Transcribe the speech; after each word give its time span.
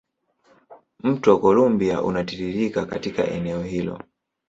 Mto 1.03 1.37
Columbia 1.39 2.01
unatiririka 2.03 2.85
katika 2.85 3.27
eneo 3.27 3.63
hilo. 3.63 3.99